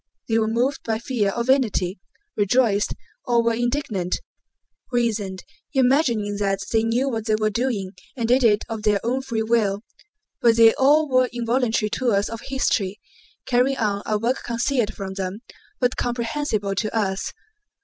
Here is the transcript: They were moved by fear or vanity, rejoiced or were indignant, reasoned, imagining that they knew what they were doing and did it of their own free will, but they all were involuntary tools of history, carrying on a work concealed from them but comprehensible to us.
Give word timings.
They 0.27 0.39
were 0.39 0.47
moved 0.47 0.81
by 0.83 0.97
fear 0.97 1.31
or 1.37 1.43
vanity, 1.43 1.99
rejoiced 2.35 2.95
or 3.23 3.43
were 3.43 3.53
indignant, 3.53 4.19
reasoned, 4.91 5.43
imagining 5.75 6.37
that 6.37 6.57
they 6.73 6.81
knew 6.81 7.07
what 7.07 7.25
they 7.27 7.35
were 7.35 7.51
doing 7.51 7.91
and 8.17 8.27
did 8.27 8.43
it 8.43 8.63
of 8.67 8.81
their 8.81 8.99
own 9.05 9.21
free 9.21 9.43
will, 9.43 9.83
but 10.41 10.55
they 10.55 10.73
all 10.73 11.07
were 11.07 11.29
involuntary 11.31 11.91
tools 11.91 12.29
of 12.29 12.41
history, 12.45 12.99
carrying 13.45 13.77
on 13.77 14.01
a 14.07 14.17
work 14.17 14.41
concealed 14.43 14.95
from 14.95 15.13
them 15.13 15.41
but 15.79 15.97
comprehensible 15.97 16.73
to 16.73 16.97
us. 16.97 17.31